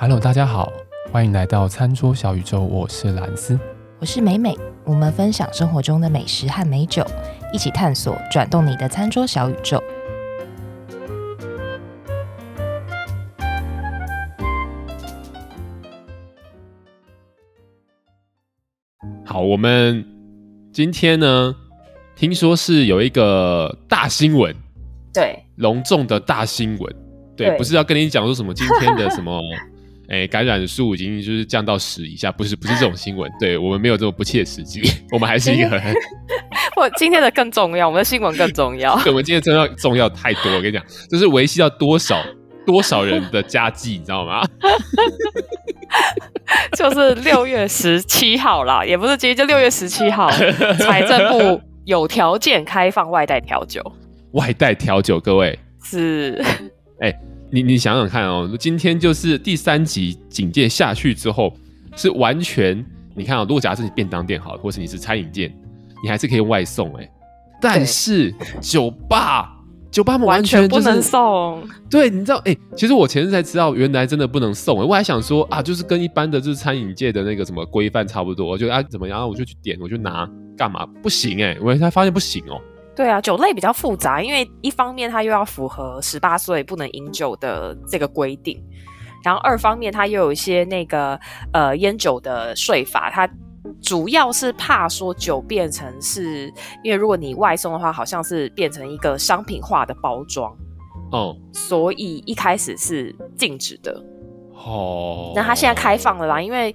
[0.00, 0.72] Hello，大家好，
[1.10, 2.60] 欢迎来到餐桌小宇宙。
[2.60, 3.58] 我是兰斯，
[3.98, 4.56] 我是美美。
[4.84, 7.04] 我们分享生活中的美食和美酒，
[7.52, 9.82] 一起探索转动你的餐桌小宇宙。
[19.24, 20.06] 好，我们
[20.72, 21.56] 今天呢，
[22.14, 24.54] 听说是有一个大新闻，
[25.12, 26.94] 对，隆重的大新闻，
[27.36, 29.42] 对，对不是要跟你讲说什么今天的 什么。
[30.08, 34.80] 哎，感染数已经就是降到十以下，不是不是这种新闻，对我们没有这么不切实际，
[35.12, 35.94] 我们还是一个很，
[36.76, 42.24] 我今天的更重要，我们的新闻更重要，对，我们今天真的重要太多，我跟你讲，就是维系到多少
[42.64, 44.42] 多少人的家计，你知道吗？
[46.74, 53.82] 就是六月十七号啦，也不是今天，就六月十七号，财政部有条件开放外带调酒，
[54.32, 56.42] 外带调酒，各位是，
[57.00, 57.14] 哎。
[57.50, 61.52] 你你想想看哦，今天就是第三级警戒下去之后，
[61.96, 65.52] 是完全你看啊、哦，如果假设你便当店好了，或是你是餐饮店，
[66.02, 67.10] 你还是可以外送哎，
[67.60, 69.54] 但是酒吧
[69.90, 71.66] 酒吧完全、不能送。
[71.88, 74.76] 对，你知道哎，其实我前日才知道，原来真的不能送。
[74.76, 80.84] 我还想说啊，就是跟一般的就是餐饮界的那个什么规范差不多，我就啊怎么样，我就去点，我就拿干嘛？
[81.02, 82.60] 不行哎，我才发现不行哦。
[82.98, 88.60] 对啊，酒类比较复杂，因为一方面它又要符合十八岁不能饮酒的这个规定，
[89.22, 91.16] 然后二方面它又有一些那个
[91.52, 93.30] 呃烟酒的税法，它
[93.80, 100.52] 主要是怕说酒变成是，因为如果你外送的话，好像是变成一个商品化的包装
[101.12, 104.02] 哦，所以一开始是禁止的
[104.54, 105.30] 哦。
[105.36, 106.74] 那它现在开放了啦，因为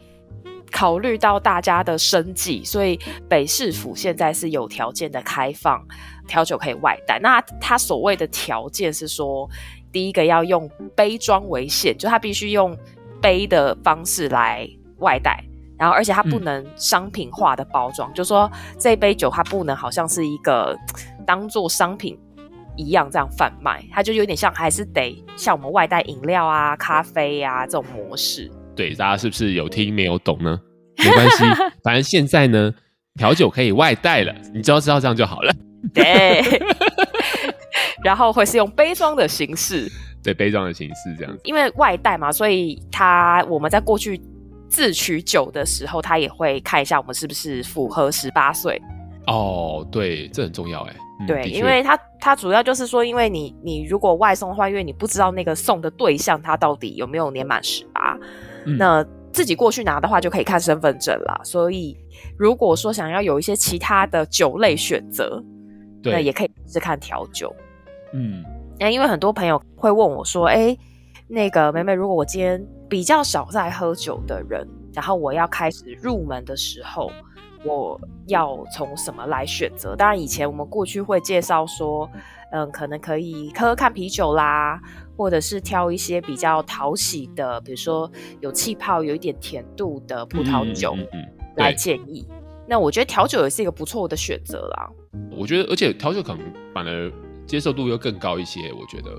[0.72, 5.86] 考虑到大家的生计，所以北市府现在是有条件的开放。
[6.28, 9.50] 调酒可以外带，那他所谓的条件是说，
[9.92, 12.78] 第一个要用杯装为限，就他必须用
[13.22, 14.68] 杯的方式来
[15.00, 15.44] 外带，
[15.78, 20.78] 然后而且它不能商品化的包装，嗯、就是说这杯酒它不能好像是一个
[21.26, 22.18] 当做商品
[22.76, 28.50] 一样这样贩卖，它就有点像还是得像我们外带饮料啊、咖啡啊这种模式。
[28.76, 30.60] 对，大家是不是有听没有懂呢？
[30.98, 31.44] 没关系，
[31.84, 32.74] 反正现在呢，
[33.16, 35.54] 调酒可以外带了，你只要知道这样就好了。
[35.94, 36.42] 对，
[38.04, 39.92] 然后会是用杯装的形式，
[40.24, 41.42] 对，杯装的形式这样子。
[41.44, 44.22] 因为外带嘛，所以他我们在过去
[44.70, 48.82] 自取酒的时候，他也会看一下我们是不是符合十八岁。
[49.28, 50.96] 哦，对，这很重要哎。
[51.20, 58.18] 嗯、对，因为他他主要就是说，因为你你如果外送的话，因为你不知道那个送的对象他到底有没有年满十八，
[58.78, 61.42] 那自己过去拿的话就可以看身份证了。
[61.44, 61.98] 所以
[62.38, 65.44] 如果说想要有一些其他的酒类选择。
[66.04, 67.56] 对，那也可以试看调酒，
[68.12, 68.44] 嗯，
[68.78, 70.80] 那因为很多朋友会问我说，哎、欸，
[71.28, 77.10] 那个美美，如果我今天比较少在喝酒的人，然后我要开始入门的时候，
[77.64, 79.96] 我要从什么来选择？
[79.96, 82.10] 当然，以前我们过去会介绍说，
[82.52, 84.80] 嗯，可能可以喝喝看啤酒啦，
[85.16, 90.96] 或者是挑一些比较讨喜的，比如说有气泡、有一点甜度的葡萄酒
[91.56, 92.28] 来建议。
[92.68, 94.90] 那我觉得调酒也是一个不错的选择啦。
[95.32, 96.42] 我觉得，而且调酒可能
[96.74, 97.12] 反而
[97.46, 98.72] 接受度又更高一些。
[98.74, 99.12] 我觉得，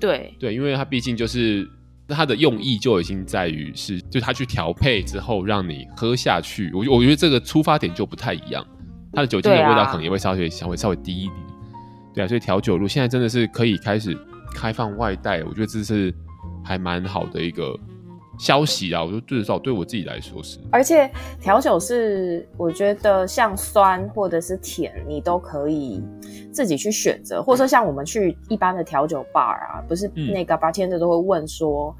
[0.00, 1.68] 对对，因为它毕竟就是
[2.08, 6.70] 它的用意就已经在于是，就它去调配之后让你喝下去。
[6.72, 8.66] 我我觉得这个出发点就不太一样，
[9.12, 11.36] 它的酒精的味道可能也会稍微稍微稍微低一点。
[12.14, 14.16] 对啊，所以调酒路现在真的是可以开始
[14.54, 16.14] 开放外带，我觉得这是
[16.64, 17.78] 还蛮好的一个。
[18.38, 20.58] 消息啊，我就至少对我自己来说是。
[20.70, 21.10] 而且
[21.40, 26.02] 调酒是，我觉得像酸或者是甜，你都可以
[26.52, 27.42] 自己去选择。
[27.42, 31.96] 或者说像我们去一般的调酒 bar 啊，不是那个 bartender 都会问说，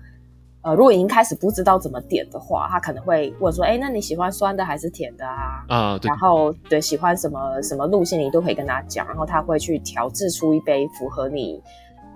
[0.62, 5.64] 嗯、呃，如果已经开始不知道怎么点的话，他可能会问说，哎、欸，那你喜欢酸的还是甜的啊？
[5.68, 6.08] 啊，对。
[6.08, 11.62] 然后对，喜欢什么什么路线，你都可以跟他讲，然后他会去调制出一杯符合你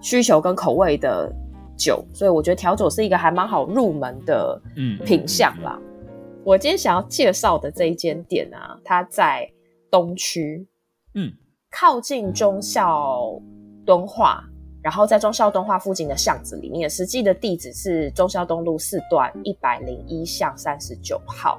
[0.02, 1.32] 需求跟口味的。
[1.80, 4.60] 酒，所以我觉得调酒是一个还蛮好入门的
[5.06, 5.78] 品相啦。
[5.80, 5.88] 嗯嗯。
[6.04, 9.50] 嗯嗯、我今天想要介绍的这一间店啊，它在
[9.90, 10.68] 东区，
[11.14, 11.32] 嗯，
[11.70, 13.40] 靠近中校
[13.86, 14.44] 敦化，
[14.82, 21.58] 然后在中校敦化附近的巷子里面，实际的地址是中校东路四段一百零一巷三十九号。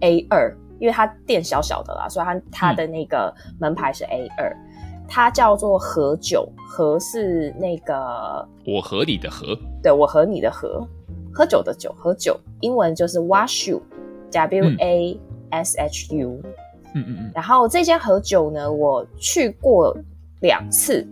[0.00, 4.50] A 二，因为它店小小的啦，所以它它的那个门牌是 A 二。
[4.52, 4.75] 嗯
[5.08, 7.94] 它叫做和酒，和是那个
[8.66, 10.86] 我和你的和，对，我和你的和，
[11.32, 15.20] 喝酒的酒，喝酒，英文就是 Washu，W A
[15.50, 16.52] S H U，嗯。
[16.94, 17.30] 嗯嗯。
[17.34, 19.96] 然后这间和酒呢，我去过
[20.40, 21.06] 两次，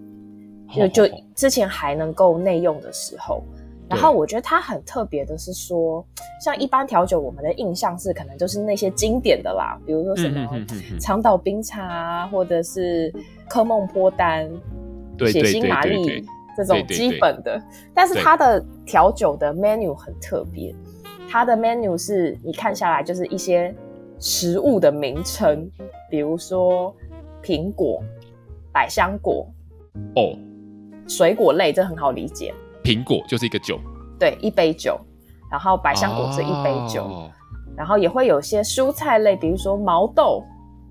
[0.74, 3.42] 就就之前还能够内用的时候，
[3.88, 6.04] 然后我觉得它很特别的是说，
[6.42, 10.48] 像一般调酒，我们的印象是可能就是那些经典的啦，比如说什么
[10.98, 13.12] 长岛冰茶啊，或者是
[13.48, 14.48] 科梦波丹、
[15.18, 16.24] 血腥玛丽
[16.56, 17.60] 这种基本的。
[17.94, 20.74] 但是它的调酒的 menu 很特别，
[21.28, 23.74] 它的 menu 是你看下来就是一些
[24.18, 25.70] 食物的名称，
[26.10, 26.94] 比如说
[27.42, 28.02] 苹果、
[28.72, 29.46] 百香果
[30.16, 30.36] 哦，
[31.06, 32.54] 水果类，这很好理解。
[32.82, 33.78] 苹果就是一个酒，
[34.18, 34.98] 对，一杯酒，
[35.50, 37.30] 然后百香果是一杯酒，哦、
[37.76, 40.44] 然后也会有些蔬菜类，比如说毛豆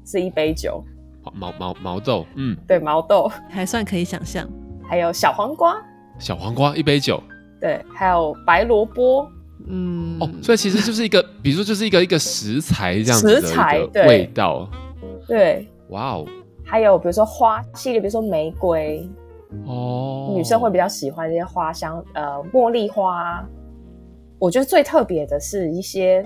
[0.06, 0.83] 是一杯酒，
[1.31, 3.31] 毛毛毛豆，嗯，对，毛豆。
[3.49, 4.47] 还算可以想象，
[4.87, 5.75] 还有小黄瓜，
[6.19, 7.21] 小黄瓜一杯酒，
[7.61, 9.27] 对，还有白萝卜，
[9.67, 14.69] 嗯，哦，所以其实就是一个，比如说就是一个一个食材这样子的一个味道，
[15.27, 16.27] 对，哇哦，
[16.65, 19.07] 还有比如说花系列，比如说玫瑰。
[19.67, 23.47] 哦，女生会比较喜欢这些花香，呃，茉莉花。
[24.39, 26.25] 我觉得最特别的是一些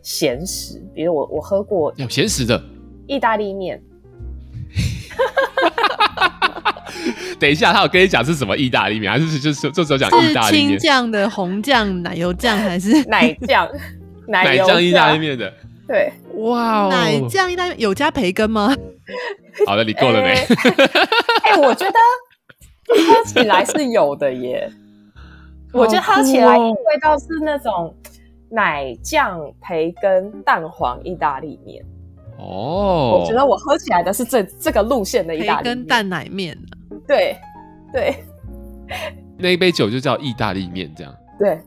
[0.00, 2.62] 咸食，比如我我喝过有咸食的。
[3.08, 3.82] 意大利面。
[7.38, 10.70] 等一下，他有跟你讲是什么意大利面，还是就是就只有讲意大利面？
[10.72, 13.68] 是青酱的、红酱、奶油酱，还是 奶 酱？
[14.26, 15.52] 奶酱意大利面的。
[15.86, 18.74] 对，哇哦，奶酱意大利面有加培根吗？
[19.66, 20.28] 好的，你够了没？
[20.30, 21.94] 哎、欸欸，我觉得。
[22.90, 24.66] 喝起来是有的耶，
[25.74, 27.94] 我觉得喝起来味道是那种
[28.50, 31.84] 奶酱培根蛋黄意大利面
[32.38, 33.20] 哦。
[33.20, 36.56] 我觉得我喝起来的是这这个路线的意大利面，培根蛋奶面。
[37.08, 37.36] 对
[37.92, 38.24] 对，
[39.36, 41.12] 那一杯酒就叫意大利面，这样。
[41.38, 41.58] 对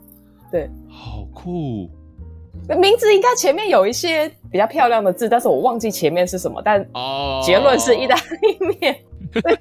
[0.51, 1.89] 对，好酷。
[2.77, 6.85] 名字应该前面有一些比较漂亮的字，但是我忘记前面是什么，但
[7.43, 8.95] 结论是意大利面。
[9.33, 9.41] 对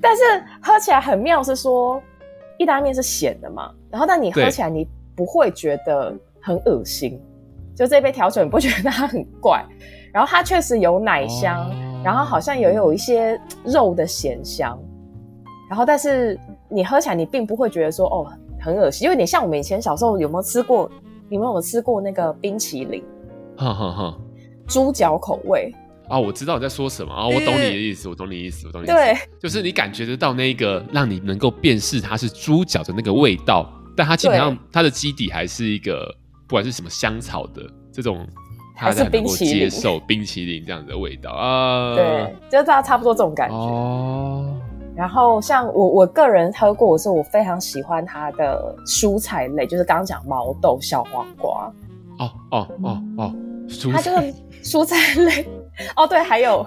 [0.00, 0.22] 但是
[0.62, 2.00] 喝起来很妙，是说
[2.58, 3.72] 意大利面是咸的嘛？
[3.90, 7.18] 然后但你喝起来你不会觉得很恶心，
[7.74, 9.64] 就这杯调酒你不觉得它很怪？
[10.12, 11.74] 然后它确实有奶香，哦、
[12.06, 14.78] 然后好像也有一些肉的咸香，
[15.68, 16.38] 然后但是
[16.68, 20.88] 你喝起来你并不会觉得说哦很恶心，因为你像我们以前小时候有没有吃过？
[21.28, 23.02] 你们有没有吃过那个冰淇淋？
[23.56, 24.18] 哈哈哈，
[24.68, 25.74] 猪脚口味。
[26.08, 29.26] 啊，我知道你在说什么啊，我懂你的意思，我懂你的意思，我懂你的意思。
[29.26, 36.06] 对，就是你感觉得到那个让你能够辨识它是猪脚的那个味道，但它基本上它的基底还是一个
[36.46, 38.24] 不管是什么香草的这种，
[38.76, 41.94] 它才能够接受冰淇淋这样子的味道啊。
[41.94, 43.56] 对，就是大家差不多这种感觉。
[43.56, 44.60] 哦。
[44.94, 51.72] 然后像我我个人喝过，我说我非常喜欢它的蔬菜类，就是刚刚讲毛豆、小黄瓜。
[52.18, 53.34] 哦哦哦哦，
[53.68, 53.96] 蔬菜。
[53.96, 55.46] 它就是蔬菜类。
[55.96, 56.66] 哦，对，还有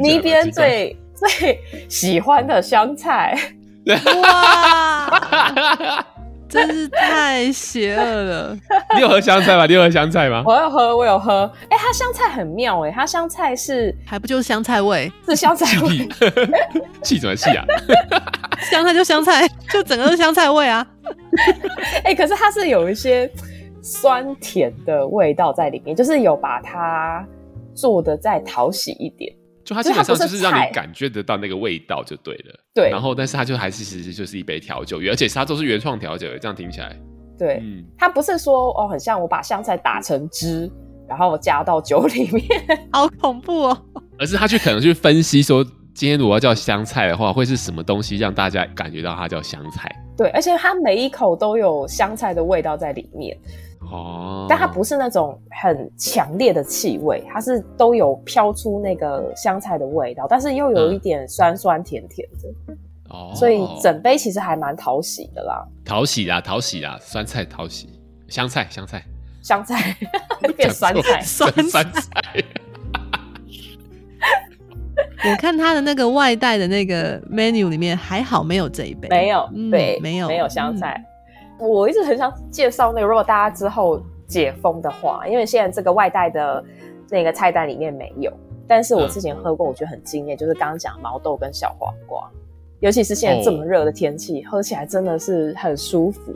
[0.00, 3.38] 尼边最最喜欢的香菜，
[4.22, 6.04] 哇，
[6.48, 8.58] 真是太邪恶了！
[8.94, 9.66] 你有喝香菜吗？
[9.66, 10.42] 你有喝香菜吗？
[10.46, 11.50] 我有喝，我有喝。
[11.68, 15.10] 哎、欸，它香菜很妙哎，它香菜是还不就是香菜味？
[15.26, 16.08] 是香菜味，
[17.02, 17.64] 气什么气啊？
[18.70, 20.86] 香菜就香菜，就整个是香菜味啊！
[22.04, 23.30] 哎、欸，可是它是有一些
[23.82, 27.26] 酸甜的味道在里面，就是有把它。
[27.74, 29.32] 做的再讨喜一点，
[29.64, 32.60] 就它基本上就是让你感觉得到那个味道就对了。
[32.74, 36.96] 对，然后但是它就还是其实就是一杯调酒，而且它都是原创调酒，这样听起来。
[37.38, 40.70] 对，嗯，它不是说哦，很像我把香菜打成汁，
[41.06, 42.44] 然后加到酒里面，
[42.92, 43.78] 好恐怖哦。
[44.18, 45.64] 而是他去可能去分析说，
[45.94, 49.88] 今天如果要叫香菜的话，会是什么东西让大家感觉到它叫香菜？
[50.16, 53.38] 对，而且它每一口都有香菜的味道在里面。
[53.92, 62.76] 哦，但它不是那种很强烈的气味，它是都有飘出那个香菜的味道，但是又有一点酸酸甜甜的，
[63.08, 65.66] 哦，所以整杯其实还蛮讨喜的啦。
[65.84, 67.88] 讨喜啦，讨喜啦，酸菜讨喜，
[68.28, 69.02] 香菜香菜。
[69.42, 69.96] 香菜。
[70.56, 71.20] 变酸菜。
[71.22, 72.12] 酸酸菜。
[75.24, 80.28] 我看它的那个外带的那个 menu 里面还好没有这一杯，没有，嗯、对，没有。
[80.28, 81.02] 没有香菜。
[81.58, 81.68] 嗯。
[81.68, 86.64] 我一直很想介绍那个，如果大家之后解封的话，因为现在这个外带的
[87.10, 88.32] 那个菜单里面没有，
[88.66, 92.30] 但是我之前喝过，我觉得很惊艳，就是刚刚讲毛豆跟小黄瓜，
[92.80, 96.32] 尤其是现在这么热的天气，喝起来真的是很舒服。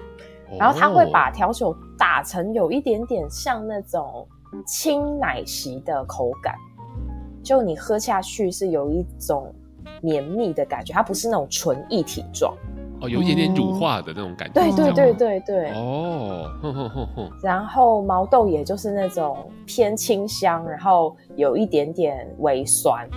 [0.58, 4.26] 然后他会把调酒打成有一点点像那种
[4.66, 6.54] 轻奶昔的口感，
[7.42, 9.54] 就你喝下去是有一种
[10.02, 12.54] 绵密的感觉，它不是那种纯液体状。
[13.00, 14.54] 哦，有一点点乳化的那种感觉。
[14.54, 15.70] 对对对对对。
[15.70, 17.30] 哦，哼哼哼哼。
[17.42, 23.08] 然后毛豆也就是那种偏清香，然后有一点点微酸，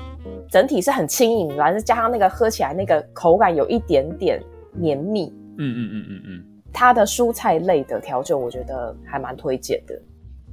[0.49, 4.41] 整体是很轻盈，然后加上那个喝起来那个口感有一点点
[4.73, 5.33] 绵密。
[5.57, 6.43] 嗯嗯嗯嗯嗯。
[6.73, 9.97] 它的蔬菜类的调酒，我觉得还蛮推荐的。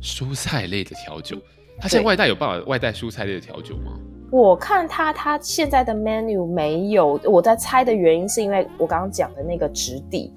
[0.01, 1.37] 蔬菜类的调酒，
[1.79, 3.99] 它现在外带有办法外带蔬菜类的调酒吗？
[4.31, 7.21] 我看它，它现在的 menu 没有。
[7.25, 10.33] 我在猜的原因是因为我刚刚讲的那个质地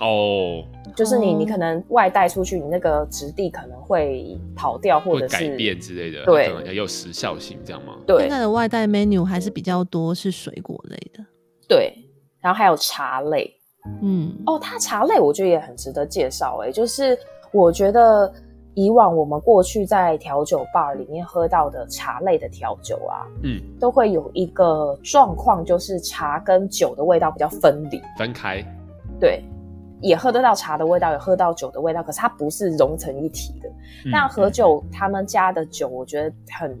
[0.00, 0.62] 哦，
[0.96, 7.96] 就是你你可能外带出去，你那个质地可能会跑掉，或者是改变之类的，对，可能也有时效性这样吗？
[8.06, 11.24] 对，现在的外带 menu 还是比较多是水果类的，
[11.68, 11.92] 对，
[12.40, 13.52] 然后还有茶类，
[14.02, 17.18] 嗯，哦，它茶类我觉得也很值得介绍，哎，就是
[17.52, 18.32] 我觉得。
[18.74, 28.62] 以往我们过去在调酒 bar 里面喝到的茶类的调酒啊，嗯，都会有一个状况，就是茶跟酒的味道比较分离，分开。
[29.18, 29.42] 对，
[30.00, 33.68] 也喝得到茶的味道，也喝到酒的味道，可是它不是融成一体的。
[34.10, 36.78] 那、嗯、和酒他们家的酒，我觉得很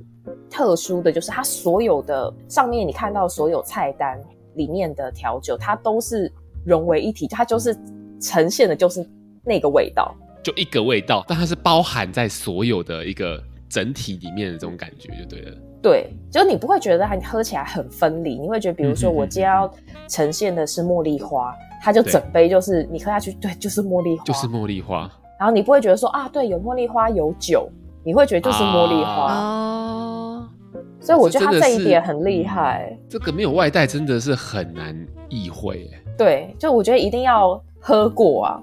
[0.50, 4.18] 特殊的就是，它所有的上面你看到所有菜单
[4.54, 6.32] 里面的调酒，它都是
[6.64, 7.76] 融为一体，它就是
[8.20, 9.04] 呈现的就是
[9.42, 10.14] 那个味道。
[10.42, 15.56] 就一个味道，但它是包含在所有的一个整体里面的这种感觉，就对了。
[15.82, 19.72] 对，就你不会觉得它喝起来很分离，你会觉得，比如说我今天要
[20.08, 25.10] 呈现的是茉莉花，它就整杯就是你喝下去，对，就是茉莉花，就是茉莉花。
[25.38, 27.68] 然后你不会觉得说啊，对，有茉莉花有酒，
[28.04, 29.34] 你会觉得就是茉莉花。
[29.34, 30.50] 哦、啊。
[31.00, 32.98] 所以我觉得他这一点很厉害。
[33.08, 34.94] 这个没有外带真的是很难
[35.28, 35.88] 意会。
[36.16, 38.60] 对，就我觉得一定要喝过啊。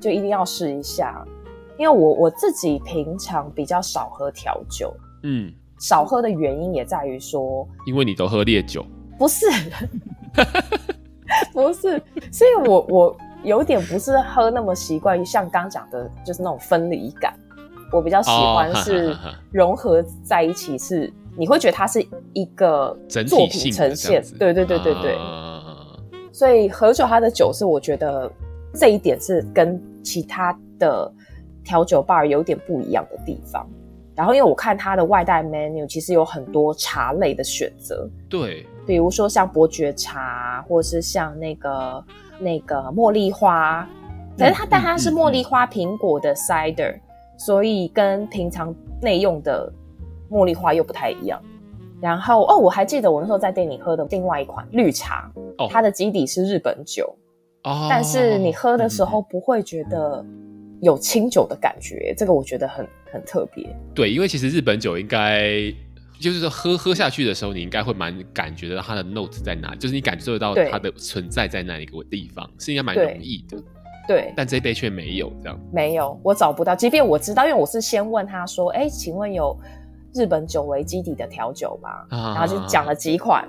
[0.00, 1.26] 就一定要试一下，
[1.76, 4.94] 因为我我自己平常比较少喝调酒，
[5.24, 8.86] 嗯，少喝的原因也在于说，因为你都喝烈酒，
[9.18, 9.46] 不是，
[11.52, 17.34] 不是，所以我我有点不是喝那么习惯于像刚讲的，就是那种分离感，
[17.92, 19.16] 我比较喜欢是
[19.52, 25.62] 融合在一起，是你会觉得它是一个作品呈现，对对对对对，啊、
[26.32, 28.30] 所以何酒它的酒是我觉得。
[28.74, 31.10] 这一点是跟其他的
[31.64, 33.66] 调酒 bar 有点不一样的地方。
[34.18, 38.10] 然后，因为我看它的外带 menu，其实有很多茶类的选择。
[38.28, 42.04] 对，比如说像伯爵茶，或是像那个
[42.40, 43.88] 那个茉莉花。
[44.36, 46.98] 可是它，但它是茉莉花苹果的 cider，
[47.36, 49.72] 所以跟平常内用的
[50.28, 51.40] 茉莉花又不太一样。
[52.00, 57.14] 然后，哦，我还记得我那时候在店里喝的另外一款绿茶，哦，它的基底是日本酒。
[57.88, 60.24] 但是你喝的时候不会觉得
[60.80, 63.68] 有清酒的感觉，嗯、这个我觉得很很特别。
[63.94, 65.72] 对，因为其实日本酒应该
[66.20, 73.56] 就是说喝喝下去的时候，你应该会蛮感觉到它的 note 在哪，就是你感受得到它的存在在那一个地方，是应该蛮容易的。
[74.06, 75.60] 对，但这一杯却没有这样。
[75.70, 76.74] 没有，我找不到。
[76.74, 79.54] 即便我知道，因为我是先问他说：“哎，请问有
[80.14, 83.48] 日本酒为基底的调酒吗？”啊、然后就讲了几款，啊、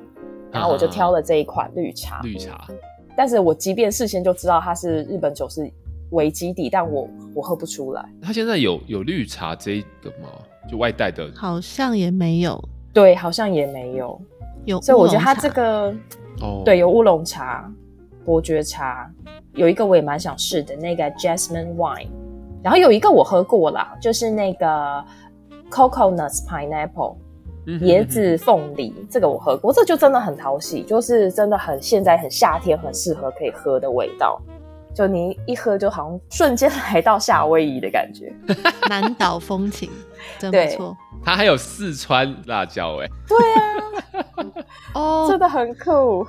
[0.51, 2.19] 然后我就挑了这一款绿茶。
[2.23, 2.67] 绿茶。
[3.15, 5.71] 但是我即便事先就知道它是日本酒是
[6.11, 8.03] 为基底，但我我喝不出来。
[8.21, 10.29] 他现在有有绿茶这个吗？
[10.69, 11.29] 就外带的？
[11.35, 12.61] 好像也没有。
[12.93, 14.19] 对，好像也没有。
[14.65, 15.93] 有，所以我觉得他这个，
[16.41, 17.71] 哦，对，有乌龙茶、
[18.25, 19.09] 伯爵茶，
[19.53, 22.07] 有一个我也蛮想试的，那个 Jasmine Wine。
[22.63, 25.03] 然后有一个我喝过啦，就是那个
[25.71, 27.15] Coconuts Pineapple。
[27.81, 34.41] 椰子凤梨，这个我喝过，这就真的很讨喜，就是真的很现在很夏天，很适合可以喝的味道。
[34.93, 38.33] 就你一喝，就好像瞬间来到夏威夷的感觉，
[38.89, 39.89] 南岛风情，
[40.39, 40.95] 真不错。
[41.23, 44.53] 它还有四川辣椒，哎，对啊，
[44.95, 46.25] 哦，真的很酷。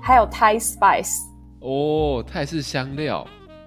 [0.00, 1.20] 还有 Thai spice，
[1.60, 3.24] 哦，泰式香料，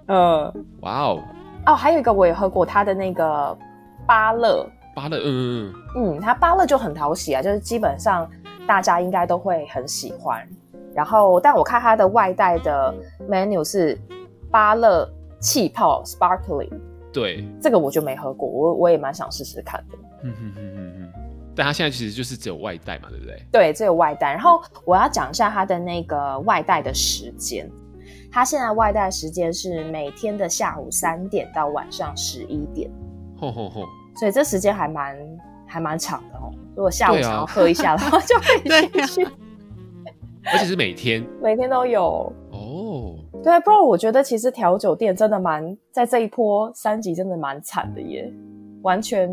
[0.07, 1.23] 嗯，哇哦，
[1.65, 3.57] 哦，还有一个我也喝过，它的那个
[4.05, 4.69] 芭乐。
[4.93, 5.73] 芭乐，嗯嗯。
[5.95, 8.29] 嗯，它芭乐就很讨喜啊，就是基本上
[8.67, 10.45] 大家应该都会很喜欢。
[10.93, 12.93] 然后，但我看它的外带的
[13.29, 13.97] menu 是
[14.55, 15.05] 芭乐
[15.41, 16.71] 气泡 sparkling，
[17.11, 19.97] 对，这个我就没喝过，我我也蛮想试试看的。
[20.23, 21.21] 嗯哼哼哼哼，
[21.53, 23.45] 但它现在其实就是只有外带嘛，对不对？
[23.51, 24.31] 对，只有外带。
[24.31, 27.69] 然后我要讲一下它的那个外带的时间，
[28.31, 32.89] 它现在外带时间是每天的下午三点到晚上十一点。
[33.35, 33.83] 吼吼吼。
[34.15, 35.17] 所以这时间还蛮
[35.67, 36.49] 还蛮长的哦。
[36.77, 39.27] 如果下午想要喝一下的话，就可以 进去。
[40.45, 42.31] 而且是每天，每天都有
[42.65, 43.15] 哦。
[43.43, 48.31] 对，不然我觉得其实调酒店真的蛮在这一波三级真的蛮惨的耶，
[48.81, 49.29] 完全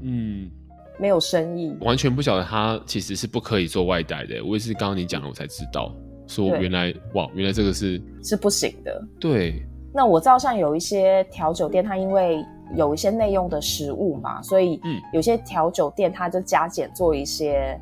[0.00, 0.50] 嗯
[0.98, 4.44] 没有生意，完全不晓得他其实是不可以做外带的。
[4.44, 5.92] 我也是刚刚你讲了，我才知道
[6.26, 9.02] 说原来哇，原来这个是是不行的。
[9.18, 9.62] 对，
[9.92, 14.80] 那我知道像有一些调酒店，它因为有一些内用的食物嘛，所以
[15.12, 17.78] 有些调酒店它就加减做一些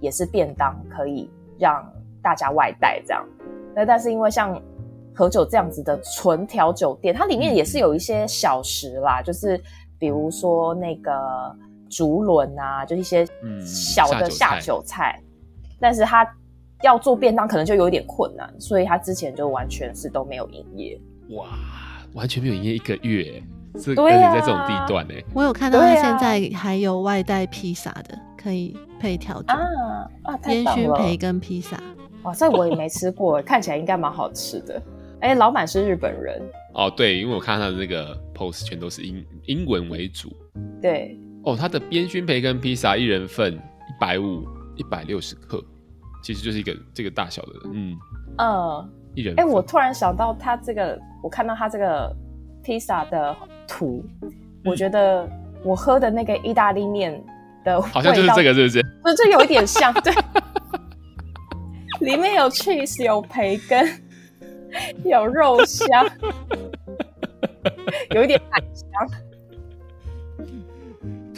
[0.00, 1.84] 也是便当可以让
[2.22, 3.26] 大家外带这样。
[3.74, 4.60] 那但是因为像
[5.14, 9.60] 何酒这样子的纯调酒店，它里面也是有一些小食啦，嗯、就是
[9.98, 11.12] 比如说那个
[11.90, 13.26] 竹轮啊，就一些
[13.64, 16.26] 小的下酒菜，嗯、但是它
[16.82, 21.00] 要做便当可能就有点困难，所以它之前就完全是都没有营业。
[21.36, 21.46] 哇，
[22.14, 23.42] 完全没有营业一个月，
[23.76, 25.14] 是而且在这种地段呢。
[25.34, 29.58] 我有看到它现在还有外带披萨的，可以配调酒啊
[30.24, 31.78] 啊，烟熏培根披萨。
[32.22, 34.80] 哇，这我也没吃过，看起来应该蛮好吃的。
[35.20, 36.42] 哎、欸，老板是日本人
[36.74, 40.32] 哦，对，因为我看他的那个 post 全都是英英文为主。
[40.80, 44.44] 对，哦，他的烟熏培根披萨一人份一百五，
[44.76, 45.62] 一百六十克，
[46.24, 47.96] 其实就是一个这个大小的，嗯
[48.38, 49.34] 嗯，一人。
[49.38, 52.12] 哎、欸，我突然想到他这个，我看到他这个
[52.62, 53.36] 披萨的
[53.68, 54.32] 图，嗯、
[54.64, 55.28] 我觉得
[55.62, 57.22] 我喝的那个意大利面
[57.64, 58.82] 的好像就是这个，是不是？
[59.04, 60.12] 就这有一点像，对，
[62.02, 64.02] 里面有 cheese，有培根。
[65.04, 65.90] 有肉香，
[68.14, 68.88] 有一点奶香，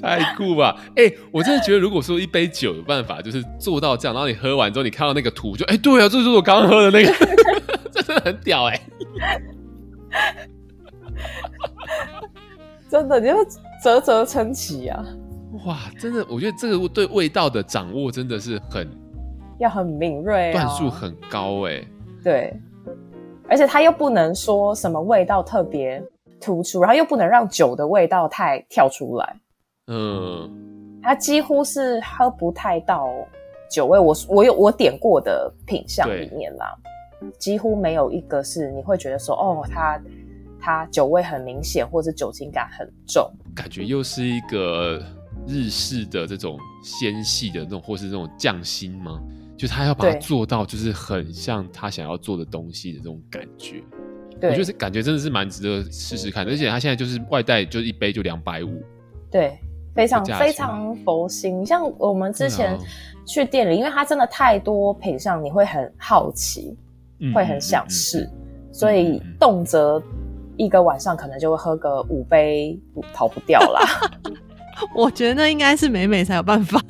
[0.01, 0.81] 太酷吧！
[0.95, 7.13] 哎、欸，我真的觉得，如果说一杯酒有办法，就是做到这样，然后你喝完之后，你看到那个图，就哎、欸，对啊，这就是我刚刚喝的那个，
[7.91, 8.83] 这真的很屌哎、欸！
[12.89, 13.45] 真的，你就
[13.83, 15.05] 啧啧称奇啊！
[15.67, 18.89] 哇，真的，我觉得这个对味道的掌握真的是很
[19.59, 21.89] 要很敏锐，段数很高哎、欸，
[22.23, 22.61] 对。
[23.47, 26.03] 而且它又不能说什么味道特别
[26.41, 29.37] 突出，然后又不能让酒的味道太跳出来。
[29.87, 30.51] 嗯，
[31.03, 33.07] 它几乎是喝不太到
[33.71, 33.99] 酒味。
[33.99, 36.75] 我我有我点过的品相里面啦，
[37.21, 40.03] 对几乎没有一个是你会觉得说哦，它
[40.59, 43.31] 它酒味很明显，或者酒精感很重。
[43.55, 45.03] 感觉又是一个
[45.47, 49.21] 日式的这种纤细的那种，或是这种匠心吗？
[49.57, 53.83] 就他要把它做到，就是很像他想要做的东西的这种感觉，
[54.41, 56.45] 对，我觉得感觉真的是蛮值得试试看。
[56.47, 58.83] 而且他现在就是外带，就是一杯就两百五，
[59.31, 59.59] 对，
[59.95, 61.65] 非常非常佛心。
[61.65, 62.77] 像我们之前
[63.25, 66.77] 去店里，因为它真的太多品项，你会很好奇，
[67.21, 68.29] 嗯、会很想试，
[68.73, 70.03] 所以动辄
[70.57, 72.79] 一个晚上可能就会喝个五杯，
[73.13, 73.81] 逃不掉啦。
[74.95, 76.81] 我觉得那应该是美美才有办法。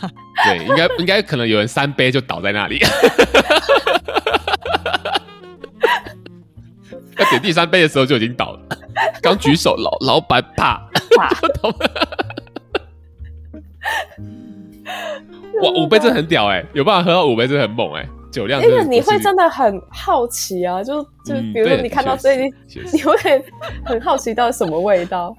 [0.45, 2.81] 对，应该应该可能有人三杯就倒在那里。
[7.17, 8.61] 要点第三杯的时候就已经倒了，
[9.23, 10.81] 刚举手，老老板啪。
[15.63, 18.61] 哇，五杯真的很屌哎、欸，有办法喝到五杯真的很猛哎、欸，酒量。
[18.61, 23.15] 因为你会真的很好奇啊，就就比如说你看到这里，嗯、你会
[23.85, 25.37] 很好奇到什么味道。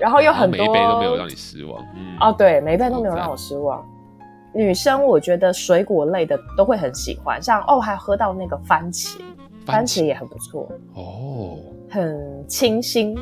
[0.00, 1.84] 然后又很多，每一杯都没有让你失望。
[1.94, 3.84] 嗯，哦，对，每一杯都没有让我失望。
[4.54, 9.18] 女生我觉得水果类的都会很喜欢，像哦，还喝到那个番茄，
[9.66, 11.58] 番茄也很不错哦，
[11.90, 13.16] 很清新。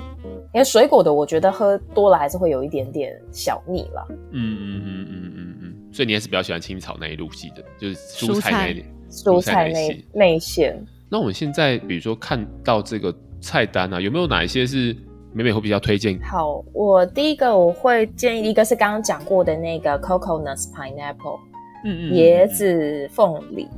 [0.52, 4.06] 因为水果的我觉得喝多了还是会有一点点小腻了。
[4.32, 10.84] 嗯嗯嗯嗯嗯嗯，所以你还是比较喜欢青草那一路系的，就是蔬菜那一蔬菜那那一线。
[11.08, 14.94] 那我们现在比如说看到这个菜单啊，有没有哪一些是？
[15.32, 16.18] 美美会比较推荐。
[16.20, 21.38] 好，我第一个我会建议一个是刚刚讲过的那个 coconuts pineapple，
[21.84, 23.68] 嗯嗯，椰子凤梨，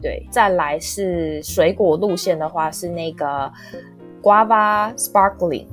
[0.00, 3.50] 对，再来是水果路线的话是那个
[4.22, 5.66] guava sparkling，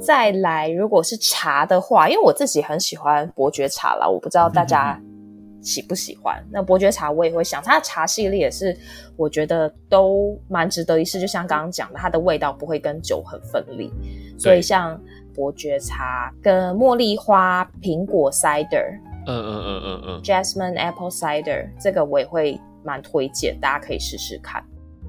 [0.00, 4.98] 再来如果是茶的话，因为我自己很喜欢伯爵茶啦，我不知道大家。
[5.02, 5.11] 嗯
[5.62, 6.44] 喜不喜欢？
[6.50, 8.76] 那伯爵茶我也会想，它的茶系列也是
[9.16, 11.20] 我觉得都蛮值得一试。
[11.20, 13.90] 就像刚刚讲的，它的味道不会跟酒很分离，
[14.38, 15.00] 所以像
[15.34, 24.62] 伯爵茶跟茉莉花苹果 cider，嗯嗯嗯嗯嗯，Jasmine apple cider，这个我也会蛮推荐，大家可以试试看。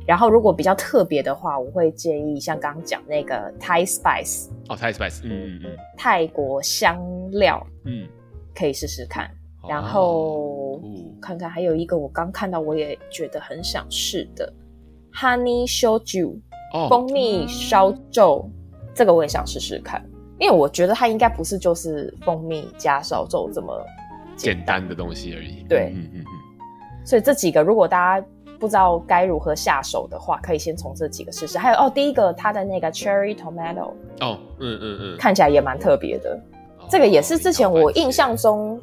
[0.05, 6.99] 然后如果比较特别的话，我会建议像刚刚讲那个 Thai spice，哦 Thai spice，嗯嗯嗯，泰国香
[7.31, 8.05] 料，嗯，
[8.53, 9.31] 可以试试看。
[9.67, 10.82] 然后、哦、
[11.21, 14.52] 看看还有一个我刚看到我也觉得很想试的
[15.13, 16.36] ，Honey Shochu，
[16.73, 18.45] 哦、蜂蜜烧酎，
[18.93, 20.04] 这个我也想试试看，
[20.38, 23.82] 因为我觉得它应该不是就是蜂蜜加烧酎这么
[24.36, 25.63] 简单，的东西而已。
[25.69, 26.26] 对，嗯嗯嗯。
[27.06, 28.28] 所以这几个如果大家
[28.60, 31.58] 不知道该如何下手的话，可以先从这几个试试。
[31.58, 36.38] 还有哦，第一个它的那个 Cherry Tomato，哦，嗯嗯嗯，看起来也蛮特别的。
[36.80, 38.78] 哦、这个也是之前我印象中。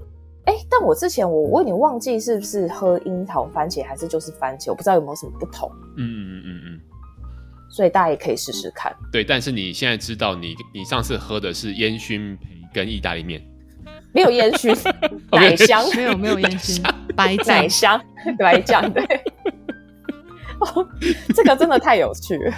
[0.46, 5.70] 哎，但我之前我我有点忘记是不是喝樱桃番茄还是就是番茄，我不知道有没有什么不同。
[5.96, 6.80] 嗯嗯嗯嗯
[7.70, 8.92] 所以大家也可以试试看。
[9.12, 13.40] 对，但是你现在知道你你上次喝的是烟熏培根意大利面。
[14.12, 14.74] 没有烟熏，
[15.30, 16.82] 奶香没有没有烟熏，
[17.14, 18.00] 白奶香
[18.36, 19.04] 白酱对。
[20.58, 20.84] 哦，
[21.32, 22.52] 这个真的太有趣了。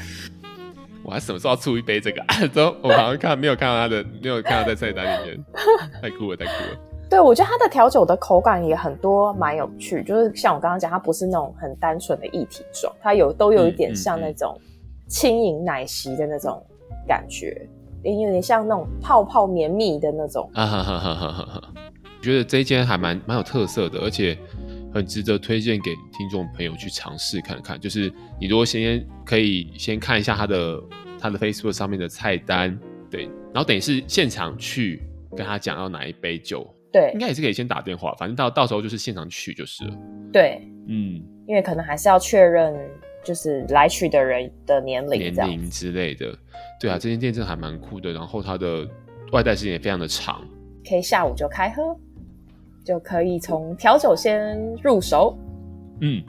[1.05, 2.25] 我还什么时候要出一杯这个？
[2.55, 5.45] 都我好像看没有看到他的，没有看到在菜单里面，
[6.01, 6.79] 太酷了，太酷了。
[7.13, 10.03] 对，我觉得它的调酒的口感也很多，蛮有趣。
[10.03, 14.59] 就是像我刚刚讲，它不是那种很单纯的液体状，它有都有一点像那种
[15.09, 16.65] 轻盈奶昔的那种
[17.07, 17.69] 感觉，
[18.03, 20.51] 也有点像那种泡泡绵密的那种。
[20.55, 21.63] 啊哈哈哈哈哈哈！
[22.19, 24.35] 我觉得这一间还蛮蛮有特色的，而且
[24.95, 27.79] 很值得推荐给听众朋友去尝试看看。
[27.79, 30.83] 就是你如果先可以先看一下它的
[31.21, 32.75] 它的 Facebook 上面的菜单，
[33.11, 35.03] 对，然后等于是现场去
[35.37, 36.67] 跟他讲要哪一杯酒。
[36.93, 39.97] 对，应该也是可以先打电话，反正到到时候就是现场取就是了。
[40.33, 42.75] 对，嗯，因为可能还是要确认，
[43.25, 46.37] 就是来取的人的年龄、年龄之类的。
[46.79, 48.87] 对啊，这间店真的还蛮酷的，然后它的
[49.33, 50.47] 外带时间也非常的长，
[50.87, 51.97] 可以下午就开喝，
[52.85, 55.39] 就可以从调酒先入手。
[56.01, 56.23] 嗯，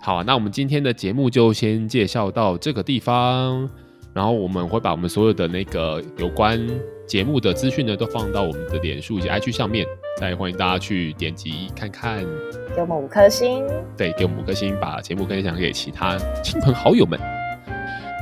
[0.00, 3.70] 好啊，那我们今天的节目就先介绍到这个地方，
[4.12, 6.60] 然后我们会把我们所有的那个有关。
[7.06, 9.84] 节目的资讯呢，都放到我们的脸书以及 IG 上面，
[10.16, 12.24] 再欢迎大家去点击看看，
[12.72, 17.18] 给我们五颗星，对，给我们五颗星，把节目分享给其他亲朋好友们。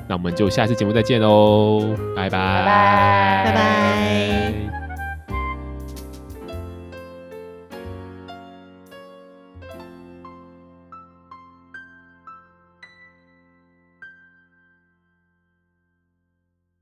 [0.08, 4.07] 那我们就下次节目再见喽，拜拜，拜拜，拜拜。